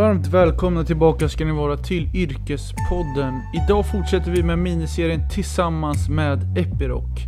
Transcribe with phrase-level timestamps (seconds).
[0.00, 3.40] Varmt välkomna tillbaka ska ni vara till Yrkespodden.
[3.54, 7.20] Idag fortsätter vi med miniserien tillsammans med Epiroc.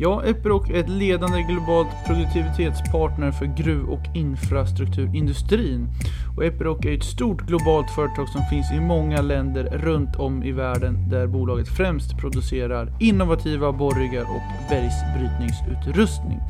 [0.00, 5.88] Ja, Epiroc är ett ledande globalt produktivitetspartner för gruv och infrastrukturindustrin.
[6.36, 10.52] Och Epiroc är ett stort globalt företag som finns i många länder runt om i
[10.52, 16.40] världen där bolaget främst producerar innovativa borriggar och bergsbrytningsutrustning.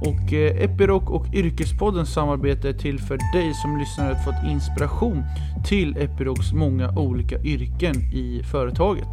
[0.00, 5.24] Och eh, Epiroc och Yrkespoddens samarbete är till för dig som lyssnar att få inspiration
[5.66, 9.08] till Epirocs många olika yrken i företaget.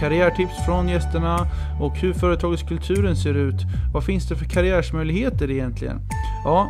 [0.00, 1.46] Karriärtips från gästerna
[1.80, 3.62] och hur företagskulturen ser ut.
[3.94, 6.00] Vad finns det för karriärsmöjligheter egentligen?
[6.44, 6.68] Ja,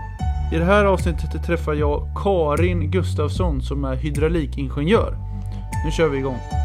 [0.53, 5.17] i det här avsnittet träffar jag Karin Gustafsson som är hydraulikingenjör.
[5.85, 6.64] Nu kör vi igång.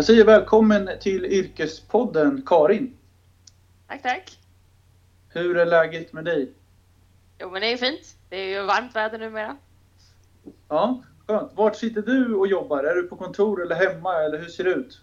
[0.00, 2.96] Jag säger välkommen till Yrkespodden Karin.
[3.88, 4.38] Tack, tack.
[5.28, 6.52] Hur är läget med dig?
[7.38, 8.16] Jo, men det är fint.
[8.28, 9.56] Det är ju varmt väder numera.
[10.68, 11.52] Ja, skönt.
[11.54, 12.84] Vart sitter du och jobbar?
[12.84, 15.00] Är du på kontor eller hemma eller hur ser det ut?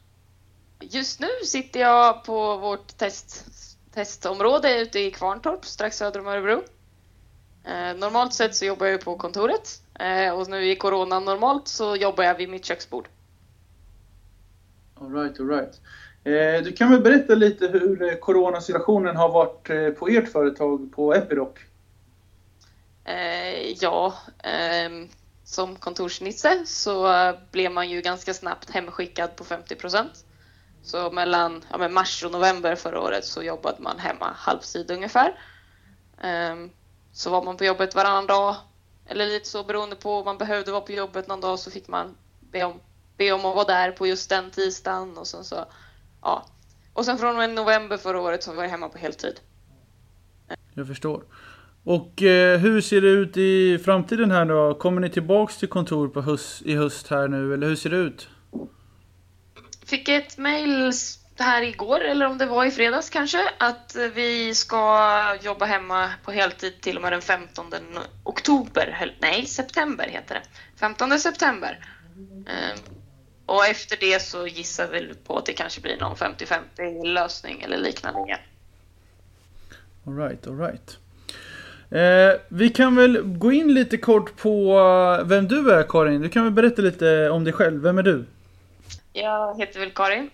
[0.80, 3.46] Just nu sitter jag på vårt test,
[3.94, 6.64] testområde ute i Kvarntorp strax söder om Örebro.
[7.64, 11.96] Eh, normalt sett så jobbar jag på kontoret eh, och nu i corona normalt så
[11.96, 13.08] jobbar jag vid mitt köksbord.
[15.02, 15.82] All right, all right.
[16.24, 20.92] Eh, du kan väl berätta lite hur eh, coronasituationen har varit eh, på ert företag
[20.96, 21.58] på Epiroc?
[23.06, 25.08] Eh, ja, eh,
[25.44, 27.08] som kontorsnisse så
[27.52, 30.26] blev man ju ganska snabbt hemskickad på 50 procent.
[30.84, 35.40] Så mellan ja, mars och november förra året så jobbade man hemma halvtid ungefär.
[36.22, 36.70] Ehm,
[37.12, 38.56] så var man på jobbet varannan dag
[39.06, 41.88] eller lite så beroende på om man behövde vara på jobbet någon dag så fick
[41.88, 42.80] man be om
[43.18, 45.66] be om att vara där på just den tisdagen och sen så,
[46.22, 46.46] ja.
[46.94, 49.40] Och sen från och med november förra året så var jag hemma på heltid.
[50.74, 51.24] Jag förstår.
[51.84, 54.74] Och eh, hur ser det ut i framtiden här då?
[54.74, 57.98] Kommer ni tillbaks till kontor på höst, i höst här nu eller hur ser det
[57.98, 58.30] ut?
[59.86, 60.94] Fick ett mail
[61.40, 66.32] här igår, eller om det var i fredags kanske, att vi ska jobba hemma på
[66.32, 67.66] heltid till och med den 15
[68.24, 69.16] oktober.
[69.20, 70.42] Nej, september heter det.
[70.80, 71.80] 15 september.
[72.48, 72.97] Ehm,
[73.48, 77.78] och efter det så gissar vi på att det kanske blir någon 50-50 lösning eller
[77.78, 78.40] liknande.
[80.06, 80.98] Alright, alright.
[81.92, 84.80] Eh, vi kan väl gå in lite kort på
[85.20, 86.22] eh, vem du är Karin.
[86.22, 87.82] Du kan väl berätta lite om dig själv.
[87.82, 88.26] Vem är du?
[89.14, 90.30] Jag heter väl Karin.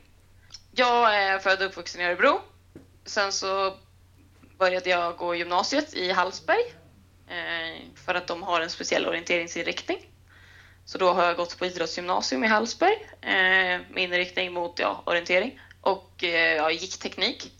[0.71, 2.41] Jag är född och uppvuxen i Örebro.
[3.05, 3.73] Sen så
[4.57, 6.73] började jag gå gymnasiet i Hallsberg.
[7.27, 9.97] Eh, för att de har en speciell orienteringsinriktning.
[10.85, 15.59] Så då har jag gått på idrottsgymnasium i Hallsberg eh, med inriktning mot ja, orientering
[15.81, 17.53] och eh, jag gick teknik.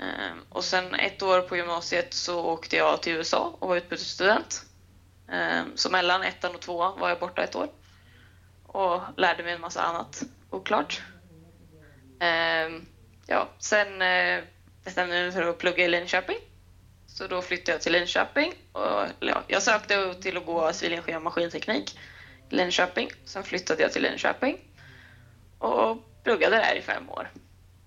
[0.00, 4.62] Eh, och sen ett år på gymnasiet så åkte jag till USA och var utbytesstudent.
[5.32, 7.68] Eh, så mellan ettan och tvåan var jag borta ett år
[8.66, 11.02] och lärde mig en massa annat oklart.
[12.20, 12.80] Eh,
[13.26, 14.44] ja, sen eh,
[14.84, 16.38] bestämde jag mig för att plugga i Linköping
[17.14, 18.52] så då flyttade jag till Linköping.
[18.72, 21.98] Och, ja, jag sökte till att gå civilingenjör maskinteknik
[22.50, 23.10] i Linköping.
[23.24, 24.58] Sen flyttade jag till Linköping
[25.58, 27.30] och pluggade där i fem år.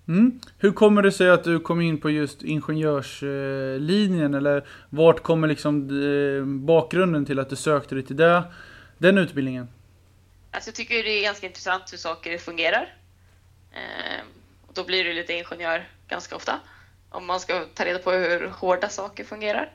[0.07, 0.39] Mm.
[0.57, 4.33] Hur kommer det sig att du kom in på just ingenjörslinjen?
[4.33, 8.43] Eller vart kommer liksom eh, bakgrunden till att du sökte dig till det,
[8.97, 9.67] den utbildningen?
[10.51, 12.95] Alltså jag tycker det är ganska intressant hur saker fungerar.
[13.71, 14.21] Eh,
[14.67, 16.59] och då blir du lite ingenjör ganska ofta
[17.17, 19.71] om man ska ta reda på hur hårda saker fungerar.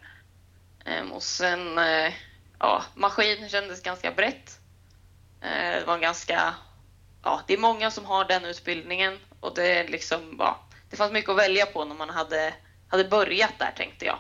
[0.85, 2.15] Ehm, och sen, eh,
[2.59, 4.59] ja, maskin kändes ganska brett.
[5.41, 6.55] Eh, det var ganska,
[7.23, 11.13] ja, det är många som har den utbildningen och det är liksom, ja, det fanns
[11.13, 12.55] mycket att välja på när man hade,
[12.89, 14.19] hade börjat där tänkte jag.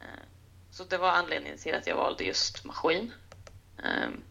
[0.00, 0.26] Ehm,
[0.70, 3.12] så det var anledningen till att jag valde just maskin.
[3.84, 4.22] Ehm,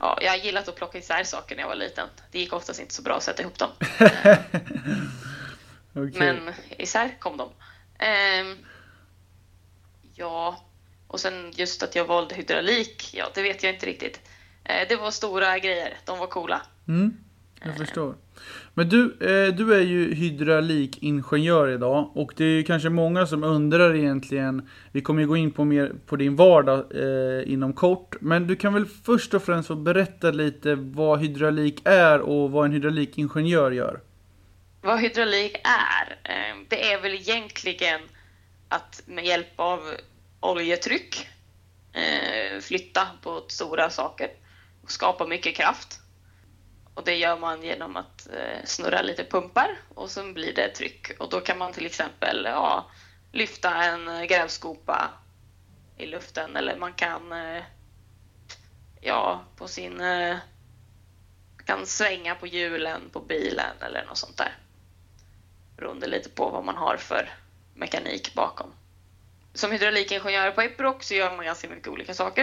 [0.00, 2.08] ja, jag har gillat att plocka isär saker när jag var liten.
[2.30, 3.70] Det gick oftast inte så bra att sätta ihop dem.
[5.94, 6.18] Okay.
[6.18, 7.48] Men isär kom de.
[7.98, 8.56] Eh,
[10.14, 10.60] ja,
[11.06, 14.20] och sen just att jag valde hydraulik, ja det vet jag inte riktigt.
[14.64, 16.62] Eh, det var stora grejer, de var coola.
[16.88, 17.16] Mm,
[17.60, 17.76] jag eh.
[17.76, 18.14] förstår.
[18.74, 23.44] Men du, eh, du är ju hydraulikingenjör idag och det är ju kanske många som
[23.44, 28.16] undrar egentligen, vi kommer ju gå in på mer på din vardag eh, inom kort,
[28.20, 32.64] men du kan väl först och främst få berätta lite vad hydraulik är och vad
[32.64, 34.00] en hydraulikingenjör gör?
[34.84, 36.18] Vad hydraulik är?
[36.24, 38.00] Ehm, det är väl egentligen
[38.68, 39.96] att med hjälp av
[40.40, 41.28] oljetryck
[41.92, 44.30] eh, flytta på stora saker
[44.82, 46.00] och skapa mycket kraft.
[46.94, 51.10] Och det gör man genom att eh, snurra lite pumpar och sen blir det tryck.
[51.18, 52.90] Och då kan man till exempel ja,
[53.32, 55.10] lyfta en grävskopa
[55.96, 57.62] i luften eller man kan eh,
[59.00, 60.02] ja, på sin
[61.66, 64.63] kan svänga på hjulen på bilen eller något sånt där.
[65.76, 67.30] Beroende lite på vad man har för
[67.74, 68.72] mekanik bakom.
[69.54, 72.42] Som hydraulikingenjör på Epiroc så gör man ganska mycket olika saker.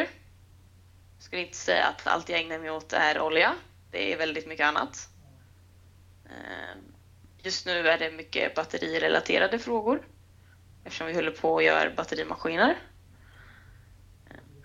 [1.18, 3.56] Jag skulle inte säga att allt jag ägnar mig åt är olja.
[3.92, 5.10] Det är väldigt mycket annat.
[6.26, 6.94] Ehm,
[7.38, 10.08] just nu är det mycket batterirelaterade frågor
[10.84, 12.78] eftersom vi håller på och gör batterimaskiner.
[14.30, 14.64] Ehm,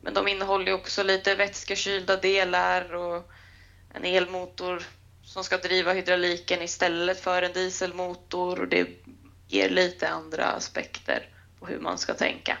[0.00, 3.30] men de innehåller också lite vätskekylda delar och
[3.94, 4.82] en elmotor
[5.36, 8.88] som ska driva hydrauliken istället för en dieselmotor och det
[9.48, 11.28] ger lite andra aspekter
[11.60, 12.58] på hur man ska tänka.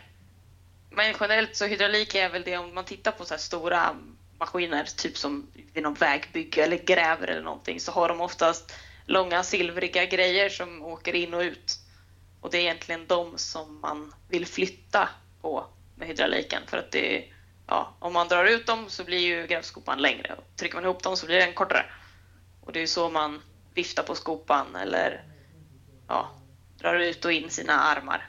[0.90, 3.96] Men generellt så hydraulik är väl det om man tittar på så här stora
[4.38, 8.72] maskiner, typ som vid någon vägbygge eller gräver eller någonting, så har de oftast
[9.06, 11.78] långa silvriga grejer som åker in och ut.
[12.40, 15.08] Och det är egentligen de som man vill flytta
[15.40, 17.24] på med hydrauliken för att det
[17.66, 21.02] ja, om man drar ut dem så blir ju grävskopan längre och trycker man ihop
[21.02, 21.86] dem så blir den kortare.
[22.66, 23.40] Och det är så man
[23.74, 25.24] viftar på skopan eller
[26.08, 26.30] ja,
[26.78, 28.28] drar ut och in sina armar.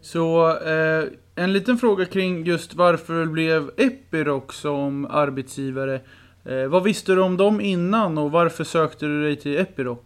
[0.00, 6.00] Så eh, en liten fråga kring just varför du blev Epiroc som arbetsgivare.
[6.44, 9.98] Eh, vad visste du om dem innan och varför sökte du dig till Epiroc?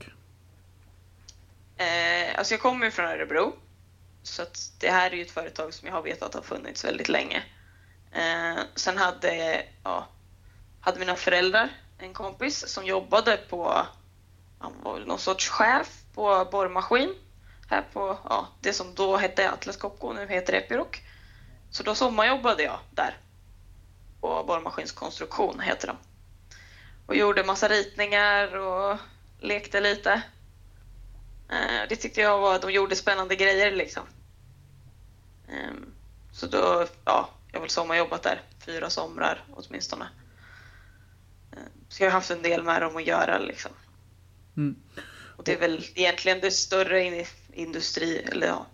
[1.77, 3.53] Eh, alltså jag kommer ju från Örebro.
[4.23, 4.43] Så
[4.81, 7.43] det här är ju ett företag som jag har vetat har funnits väldigt länge.
[8.13, 10.09] Eh, sen hade, ja,
[10.81, 13.87] hade mina föräldrar en kompis som jobbade på,
[14.59, 17.15] han var väl någon sorts chef på borrmaskin
[17.69, 20.89] här på ja, det som då hette Atlas Copco, nu heter Epiroc.
[21.71, 23.17] Så då sommarjobbade jag där.
[24.21, 25.97] På borrmaskinskonstruktion heter de.
[27.07, 28.99] Och gjorde massa ritningar och
[29.41, 30.23] lekte lite.
[31.51, 34.03] Eh, det tyckte jag var, de gjorde spännande grejer liksom.
[35.49, 35.93] Ehm,
[36.33, 40.05] så då, ja, jag har väl sommarjobbat där fyra somrar åtminstone.
[40.05, 40.26] Mm
[41.89, 43.71] så jag har haft en del med dem att göra liksom.
[44.57, 44.77] Mm.
[45.37, 48.67] Och det är väl egentligen det större industri, eller ja,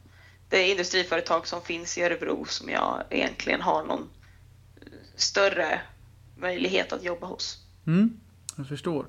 [0.49, 4.08] det industriföretag som finns i Örebro som jag egentligen har någon
[5.17, 5.81] större
[6.37, 7.58] möjlighet att jobba hos.
[7.87, 8.20] Mm,
[8.56, 9.06] jag förstår.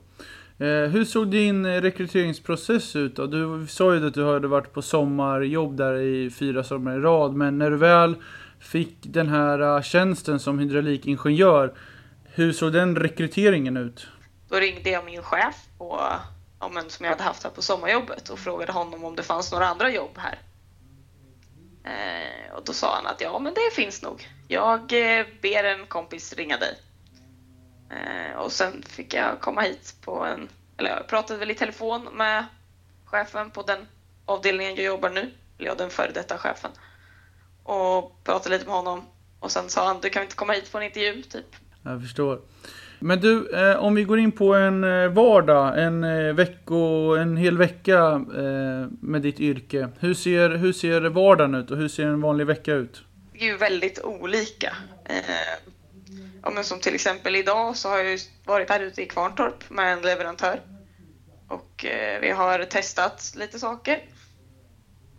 [0.58, 3.28] Eh, hur såg din rekryteringsprocess ut då?
[3.28, 7.34] Du sa ju att du hade varit på sommarjobb där i fyra somrar i rad,
[7.36, 8.16] men när du väl
[8.60, 11.74] fick den här uh, tjänsten som hydraulikingenjör,
[12.36, 14.08] hur såg den rekryteringen ut?
[14.50, 16.00] Då ringde jag min chef och,
[16.60, 19.52] ja, men, som jag hade haft här på sommarjobbet och frågade honom om det fanns
[19.52, 20.40] några andra jobb här.
[21.84, 24.30] Eh, och då sa han att ja, men det finns nog.
[24.48, 26.80] Jag eh, ber en kompis ringa dig.
[27.90, 32.10] Eh, och sen fick jag komma hit på en, eller jag pratade väl i telefon
[32.14, 32.46] med
[33.06, 33.88] chefen på den
[34.26, 36.72] avdelningen jag jobbar nu, eller ja, den före detta chefen.
[37.64, 39.06] Och pratade lite med honom
[39.40, 41.56] och sen sa han, du kan inte komma hit på en intervju, typ.
[41.84, 42.40] Jag förstår.
[43.00, 47.38] Men du, eh, om vi går in på en eh, vardag, en eh, vecko, en
[47.38, 48.00] hel vecka
[48.38, 49.90] eh, med ditt yrke.
[50.00, 53.04] Hur ser, hur ser vardagen ut och hur ser en vanlig vecka ut?
[53.34, 54.76] Det är ju väldigt olika.
[55.06, 55.70] Eh,
[56.44, 59.94] ja, men som till exempel idag så har jag varit här ute i Kvarntorp med
[59.94, 60.60] en leverantör.
[61.48, 64.04] Och eh, vi har testat lite saker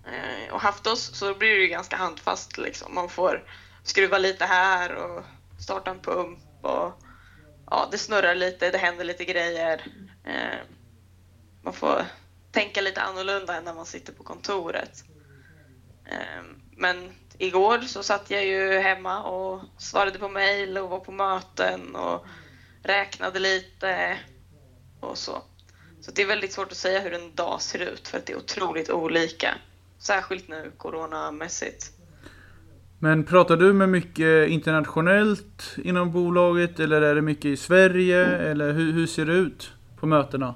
[0.05, 2.59] eh, och haft oss, så då blir det ju ganska handfast.
[2.59, 2.95] Liksom.
[2.95, 3.45] Man får
[3.83, 5.25] skruva lite här och
[5.59, 7.03] starta en pump och
[7.71, 9.87] ja, det snurrar lite, det händer lite grejer.
[10.25, 10.59] Eh,
[11.63, 12.07] man får
[12.53, 15.05] tänka lite annorlunda än när man sitter på kontoret.
[16.07, 16.43] Eh,
[16.77, 21.97] men igår så satt jag ju hemma och svarade på mejl och var på möten
[21.97, 22.27] och
[22.83, 24.19] räknade lite
[25.01, 25.43] och så.
[26.01, 28.33] Så det är väldigt svårt att säga hur en dag ser ut för att det
[28.33, 29.55] är otroligt olika.
[29.99, 31.94] Särskilt nu coronamässigt.
[33.05, 38.27] Men pratar du med mycket internationellt inom bolaget eller är det mycket i Sverige?
[38.27, 40.55] Eller hur, hur ser det ut på mötena?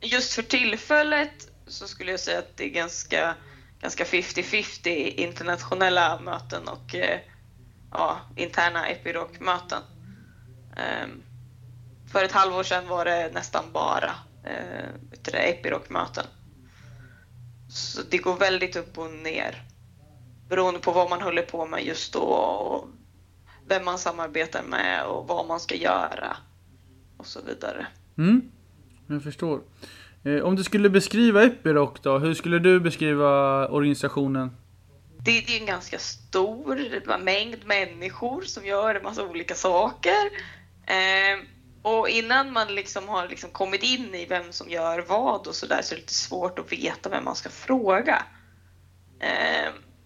[0.00, 3.34] Just för tillfället så skulle jag säga att det är ganska,
[3.80, 7.20] ganska 50-50 internationella möten och eh,
[7.92, 9.82] ja, interna Epiroc-möten.
[10.76, 11.22] Ehm,
[12.12, 14.10] för ett halvår sedan var det nästan bara
[14.44, 16.26] eh, Epiroc-möten.
[17.70, 19.69] Så det går väldigt upp och ner
[20.50, 22.88] beroende på vad man håller på med just då och
[23.68, 26.36] vem man samarbetar med och vad man ska göra
[27.16, 27.86] och så vidare.
[28.18, 28.50] Mm,
[29.06, 29.60] jag förstår.
[30.24, 34.56] Eh, om du skulle beskriva Epiroc då, hur skulle du beskriva organisationen?
[35.24, 40.30] Det, är en ganska stor mängd människor som gör en massa olika saker.
[40.86, 41.44] Eh,
[41.82, 45.80] och innan man liksom har liksom kommit in i vem som gör vad och sådär
[45.82, 48.22] så är det lite svårt att veta vem man ska fråga.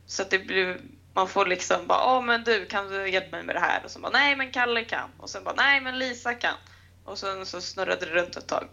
[0.06, 0.80] Så att det blir,
[1.14, 3.84] man får liksom bara, ja men du kan du hjälpa mig med det här?
[3.84, 5.10] Och så bara, nej men Kalle kan.
[5.18, 6.56] Och sen bara, nej men Lisa kan.
[7.04, 8.68] Och sen så snurrade det runt ett tag.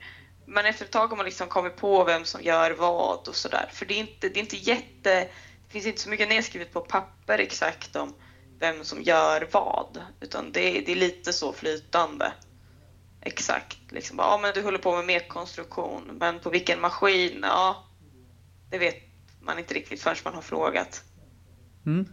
[0.46, 3.70] Men efter ett tag har man liksom kommit på vem som gör vad och sådär.
[3.74, 5.20] För det är inte, det är inte jätte,
[5.66, 8.14] det finns inte så mycket nedskrivet på papper exakt om
[8.60, 10.02] vem som gör vad.
[10.20, 12.34] Utan det, det är lite så flytande.
[13.22, 13.78] Exakt.
[13.90, 17.40] Liksom bara, ja men du håller på med mekkonstruktion, men på vilken maskin?
[17.44, 17.88] Ja,
[18.70, 18.96] det vet
[19.42, 21.04] man inte riktigt förrän man har frågat.
[21.86, 22.06] Mm.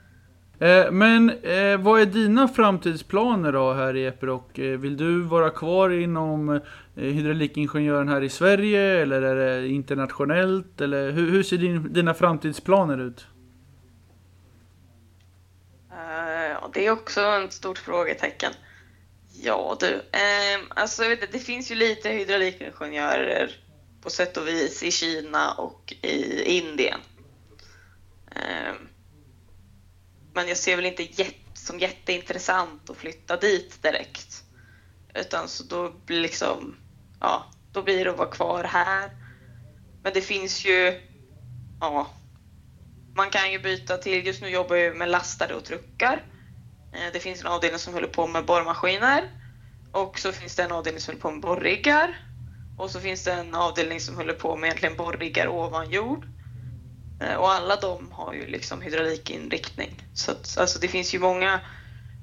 [0.60, 4.42] Eh, men eh, vad är dina framtidsplaner då här i Epiroc?
[4.54, 6.60] Eh, vill du vara kvar inom eh,
[6.94, 10.80] hydraulikingenjören här i Sverige eller är det internationellt?
[10.80, 13.26] Eller hur, hur ser din, dina framtidsplaner ut?
[15.90, 18.52] Uh, det är också ett stort frågetecken.
[19.42, 23.50] Ja du, eh, alltså jag vet inte, det finns ju lite hydraulikingenjörer
[24.02, 27.00] på sätt och vis i Kina och i Indien.
[28.30, 28.74] Eh,
[30.34, 34.44] men jag ser väl inte jätte, som jätteintressant att flytta dit direkt.
[35.14, 36.76] Utan så då blir liksom,
[37.20, 39.10] ja, då blir det att vara kvar här.
[40.02, 41.00] Men det finns ju,
[41.80, 42.10] ja,
[43.14, 46.24] man kan ju byta till, just nu jobbar jag med lastare och truckar.
[46.92, 49.30] Eh, det finns en avdelning som håller på med borrmaskiner
[49.92, 52.16] och så finns det en avdelning som håller på med borriggar
[52.78, 56.26] och så finns det en avdelning som håller på med egentligen borriggar ovan jord.
[57.20, 60.02] Eh, och alla de har ju liksom hydraulikinriktning.
[60.14, 61.60] Så att, alltså det finns ju många,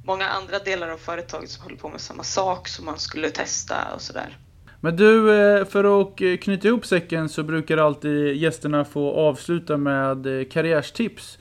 [0.06, 3.76] många andra delar av företaget som håller på med samma sak som man skulle testa
[3.96, 4.38] och sådär.
[4.80, 9.78] Men du, eh, för att eh, knyta ihop säcken så brukar alltid gästerna få avsluta
[9.78, 11.38] med karriärstips.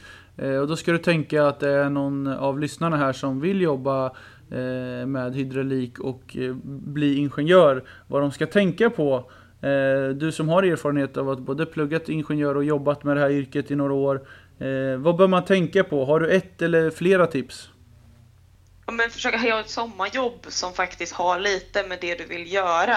[0.60, 4.12] Och då ska du tänka att det är någon av lyssnarna här som vill jobba
[5.06, 7.84] med hydraulik och bli ingenjör.
[8.06, 9.30] Vad de ska tänka på.
[9.64, 13.30] Eh, du som har erfarenhet av att både pluggat ingenjör och jobbat med det här
[13.30, 14.28] yrket i några år.
[14.58, 16.04] Eh, vad bör man tänka på?
[16.04, 17.68] Har du ett eller flera tips?
[18.86, 22.96] Ja, men försöka ha ett sommarjobb som faktiskt har lite med det du vill göra.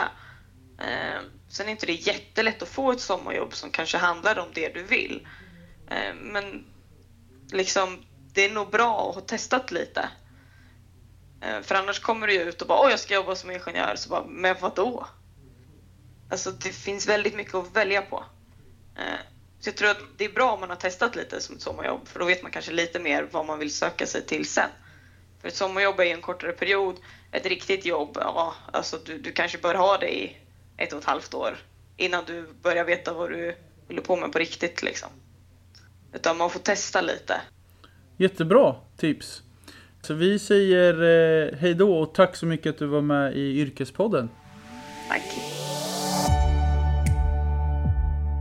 [0.79, 4.73] Eh, sen är inte det jättelätt att få ett sommarjobb som kanske handlar om det
[4.73, 5.27] du vill.
[6.21, 6.65] Men
[7.51, 7.97] liksom,
[8.33, 10.09] det är nog bra att ha testat lite.
[11.61, 14.09] För annars kommer du ju ut och bara, åh jag ska jobba som ingenjör, så
[14.09, 15.07] bara, men vadå?”
[16.29, 18.23] Alltså det finns väldigt mycket att välja på.
[18.95, 19.19] Eh,
[19.59, 22.07] så jag tror att det är bra om man har testat lite som ett sommarjobb,
[22.07, 24.69] för då vet man kanske lite mer vad man vill söka sig till sen.
[25.41, 26.95] För ett sommarjobb är ju en kortare period.
[27.31, 30.37] Ett riktigt jobb, ja, alltså du, du kanske bör ha det i
[30.77, 31.57] ett och ett halvt år
[31.97, 33.55] innan du börjar veta vad du
[33.87, 35.09] håller på med på riktigt liksom.
[36.13, 37.41] Utan man får testa lite.
[38.17, 39.41] Jättebra tips.
[40.01, 43.59] Så vi säger eh, hej då och tack så mycket att du var med i
[43.59, 44.29] Yrkespodden.
[45.09, 45.66] Tack.